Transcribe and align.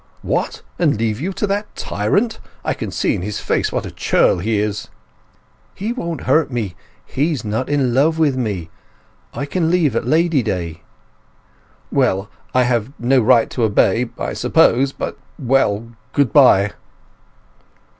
"What! 0.23 0.63
And 0.79 0.97
leave 0.97 1.21
you 1.21 1.31
to 1.33 1.45
that 1.45 1.75
tyrant? 1.75 2.39
I 2.65 2.73
can 2.73 2.89
see 2.89 3.13
in 3.13 3.21
his 3.21 3.39
face 3.39 3.71
what 3.71 3.85
a 3.85 3.91
churl 3.91 4.39
he 4.39 4.57
is." 4.57 4.87
"He 5.75 5.93
won't 5.93 6.21
hurt 6.21 6.49
me. 6.51 6.73
He's 7.05 7.45
not 7.45 7.69
in 7.69 7.93
love 7.93 8.17
with 8.17 8.35
me. 8.35 8.71
I 9.31 9.45
can 9.45 9.69
leave 9.69 9.95
at 9.95 10.07
Lady 10.07 10.41
Day." 10.41 10.81
"Well, 11.91 12.31
I 12.51 12.63
have 12.63 12.91
no 12.99 13.19
right 13.21 13.47
but 13.47 13.51
to 13.53 13.63
obey, 13.63 14.09
I 14.17 14.33
suppose. 14.33 14.91
But—well, 14.91 15.89
goodbye!" 16.13 16.71